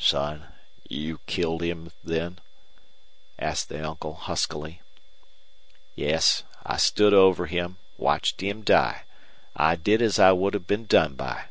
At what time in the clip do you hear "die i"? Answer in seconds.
8.62-9.76